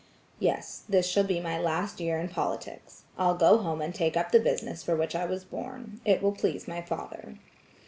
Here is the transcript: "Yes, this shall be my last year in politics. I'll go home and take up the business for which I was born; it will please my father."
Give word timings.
"Yes, 0.39 0.81
this 0.89 1.05
shall 1.05 1.25
be 1.25 1.39
my 1.39 1.59
last 1.59 1.99
year 1.99 2.17
in 2.19 2.27
politics. 2.27 3.03
I'll 3.19 3.35
go 3.35 3.59
home 3.59 3.83
and 3.83 3.93
take 3.93 4.17
up 4.17 4.31
the 4.31 4.39
business 4.39 4.81
for 4.81 4.95
which 4.95 5.13
I 5.13 5.25
was 5.27 5.43
born; 5.45 6.01
it 6.05 6.23
will 6.23 6.31
please 6.31 6.67
my 6.67 6.81
father." 6.81 7.37